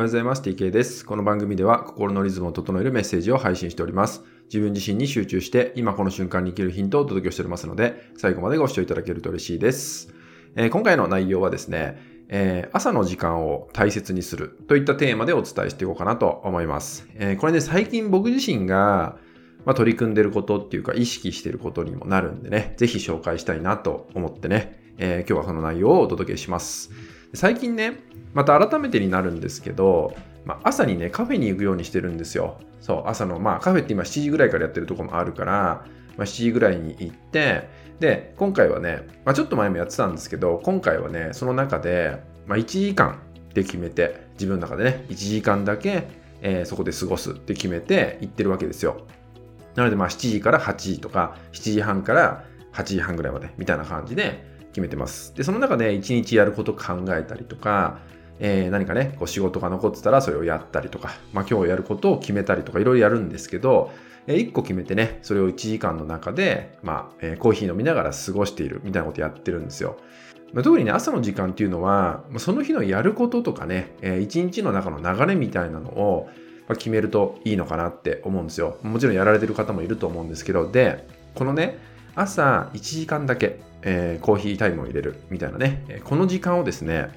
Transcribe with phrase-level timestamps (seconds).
[0.00, 0.40] おはようございます。
[0.40, 1.04] TK です。
[1.04, 4.22] この番組では心のリズムを整えるメッセージを配信しております。
[4.44, 10.14] 自分自身に集中して今この瞬間に生きるヒントをお届けしておりますので、最後までご視聴いただけると嬉しいです。
[10.56, 12.00] えー、今回の内容はですね、
[12.30, 17.06] えー、朝の時間を大切にするといったテーマでお伝えしていこうかなと思います。
[17.16, 19.18] えー、これね、最近僕自身が
[19.66, 26.90] まあ、取り組んでることっていうか意識してることにもなるんでね、ぜひ紹介したいなと思ってね、えー、今日はその内容をお届けします。
[27.34, 27.98] 最近ね、
[28.34, 30.14] また改めてになるんですけど、
[30.44, 32.58] まあ、朝にね、カフェに行くようにしてるんですよ。
[32.80, 37.68] そう、朝の、まあカフェって今7時ぐらいからやってるとこもあるから、まあ、7時ぐらいに行って、
[38.00, 43.20] で、今回はね、まあ、ちょっと前もやってたんですけど、今回はね、その中で、まあ、1時間
[43.54, 46.08] で決めて、自分の中でね、1時間だけ、
[46.42, 49.06] えー、そこで過ごすって決めて行ってるわけですよ。
[49.76, 55.34] なので、まあ7時から8時とか、7時半から8時半ぐらいまでみたいな感じで決めてます。
[55.34, 57.98] で、その中で1日やること考えたりとか、
[58.38, 63.90] えー、何かね、こう仕事が残ってたらそれをやったりとか、まあ今日やることを決めたりとかいろいろやるんですけど、
[64.26, 69.96] えー、1個決めてね、それを1時間の中で、まあ、えー、コーヒー飲みながら過ごしているみたいなことやってるんですよ。
[70.52, 76.28] まあ、特にね、朝の時間っていうのは、その日のやることとかね、えー、1日の中の流れみたいなのを
[76.70, 78.78] ま決めるといいのかなって思うんですよ。
[78.82, 81.78] もちろんやられてる方もいると思うんですけど、で、このね、
[82.14, 87.10] 朝1時間だけ、えー、コーヒータイムを入れるみたいなね、この時間をですね、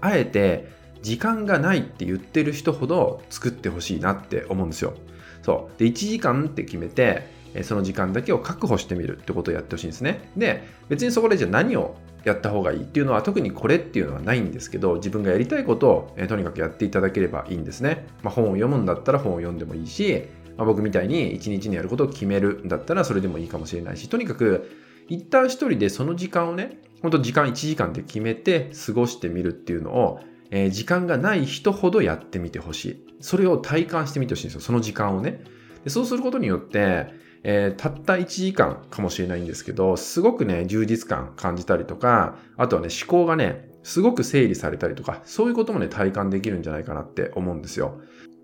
[0.00, 0.68] あえて
[1.02, 4.94] 時間がないって言ってる人ほど作ってほしいなって思うんですよ。
[5.42, 5.78] そう。
[5.78, 7.26] で、1時間って決めて、
[7.62, 10.30] その時間だけを確保してみるってことをやってほしいんですね。
[10.36, 18.06] で、別にそこでじゃあ何をやった方がいいっていうのは特にこれっていうのはないんですけど、自分がやりたいことを、えとにかくやっていただければいいんですね。
[18.22, 20.24] まあ、本を読むんだったら本を読んでもいいし、
[20.56, 24.70] まあ、僕みたいに一日にやることを決めるんだったらそれでもいいかもしれないし、とにかく
[25.10, 33.06] 一旦一人でその時間をね、本当時間1時間で決めて過ごしてみるっていうのを、えー、時間がない人ほどやってみてほしい。
[33.20, 34.60] それを体感してみてほしいんですよ。
[34.60, 35.42] その時間をね。
[35.84, 37.08] でそうすることによって、
[37.42, 48.00] えー、たった1時間かもしれないんですけど、すごくね、充実感感じたりとか、あとはね、思考がね、すごく整理されたりとか、そういうこともね、体感できるんじゃないかなって思うんですよ。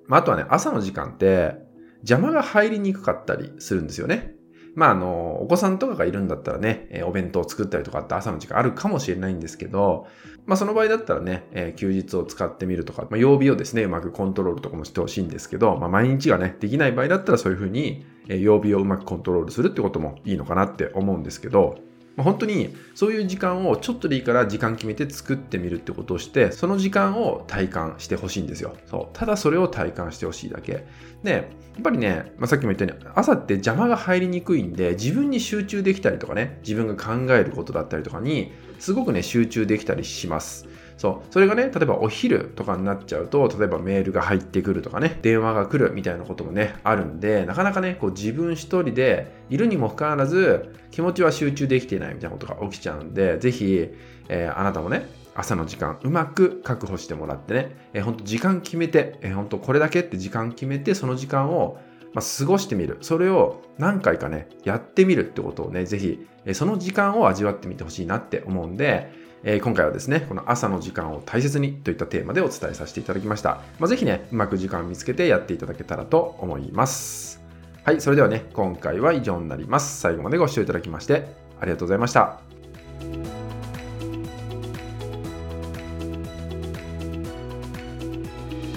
[0.06, 1.56] まあ、あとはね、朝の時間って、
[1.98, 4.34] 邪魔が入りにくかったりするんですよね。
[4.76, 10.06] まあ、あの、お子さんとかがいるんだったらね、えお弁当を作ったりとかって朝の時間あるかもしれないんですけど、
[10.44, 21.78] まあ、その場合だったらね、え休日を使ってみるとか、まあ、曜日をですね、うまくコントロールとかもしてほしいんですけど、まあ、毎日がね、できない場合だったらそういうふうに、え曜日をうまくコントロールするってこともいいのかなって思うんですけど、
[22.16, 28.74] まあ、本当にそういう時間をちょっとでいいから時間決めて作ってみるってことをして、その時間を体感してほしいんですよ。
[28.86, 29.16] そう。
[29.16, 30.86] ただそれを体感してほしいだけ。
[31.22, 40.66] で、やっぱりね、まあ、さっきも言ったように、朝って邪魔が入りにくいんで、自分に集中できたりとかね、自分が考えることだったりとかに、すごくね、集中できたりします。
[40.96, 41.32] そう。
[41.32, 53.90] それがね、例えばお昼とかになっちゃうと、例えばメールが入ってくるとかね、電話が来るみたいなこともね、あるんで、なかなかね、こう自分一人でいるにもかかわらず、気持ちは集中できていないみたいなことが起きちゃうんで、ぜひ、
[54.28, 61.78] えー、あなたもね、朝の時間うまく確保してもらってね、えー、ほんと時間決めて、えー、ほんとこれだけって時間決めて、その時間を
[62.14, 62.98] まあ、過ごしてみる。
[63.00, 69.10] それを何回かね、やってみるってことをね、ぜひ、その時間を味わってみてほしいなって思うんで、
[69.42, 73.60] えー、今回はですね、この朝の時間を大切にといったテーマでお伝えさせていただきました。
[73.78, 77.42] まあ、ぜひね、うまく時間を見つけてやっていただけたらと思います。
[77.84, 80.00] はい、それではね、今回は以上になります。
[80.00, 81.28] 最後までご視聴いただきまして
[81.60, 83.35] ありがとうございました。